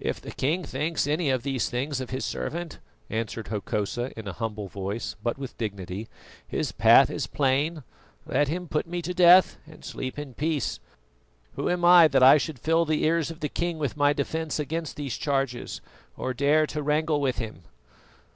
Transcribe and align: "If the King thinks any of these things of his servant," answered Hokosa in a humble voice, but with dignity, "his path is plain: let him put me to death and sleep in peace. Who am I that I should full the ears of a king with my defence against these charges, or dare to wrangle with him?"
"If 0.00 0.18
the 0.18 0.30
King 0.32 0.64
thinks 0.64 1.06
any 1.06 1.28
of 1.28 1.42
these 1.42 1.68
things 1.68 2.00
of 2.00 2.08
his 2.08 2.24
servant," 2.24 2.78
answered 3.10 3.48
Hokosa 3.48 4.18
in 4.18 4.26
a 4.26 4.32
humble 4.32 4.66
voice, 4.66 5.14
but 5.22 5.36
with 5.36 5.58
dignity, 5.58 6.08
"his 6.48 6.72
path 6.72 7.10
is 7.10 7.26
plain: 7.26 7.82
let 8.24 8.48
him 8.48 8.66
put 8.66 8.86
me 8.86 9.02
to 9.02 9.12
death 9.12 9.58
and 9.66 9.84
sleep 9.84 10.18
in 10.18 10.32
peace. 10.32 10.80
Who 11.56 11.68
am 11.68 11.84
I 11.84 12.08
that 12.08 12.22
I 12.22 12.38
should 12.38 12.58
full 12.60 12.86
the 12.86 13.04
ears 13.04 13.30
of 13.30 13.44
a 13.44 13.48
king 13.50 13.76
with 13.76 13.94
my 13.94 14.14
defence 14.14 14.58
against 14.58 14.96
these 14.96 15.18
charges, 15.18 15.82
or 16.16 16.32
dare 16.32 16.66
to 16.68 16.82
wrangle 16.82 17.20
with 17.20 17.36
him?" 17.36 17.64